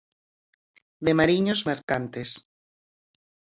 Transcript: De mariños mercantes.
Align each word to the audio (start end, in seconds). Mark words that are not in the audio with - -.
De 1.05 1.13
mariños 1.19 1.61
mercantes. 1.69 2.29